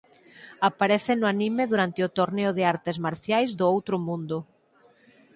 [0.69, 4.37] Aparece no anime durante o torneo de artes marciais do outro mundo.